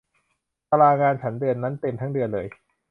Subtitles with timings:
[0.69, 2.47] ตารางงานฉันเดือนนั้นเต็มทั้งเดือนเลย